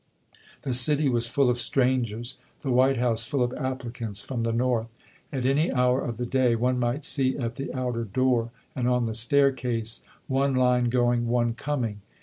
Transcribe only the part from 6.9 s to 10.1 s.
see at the outer door and on the staii'case,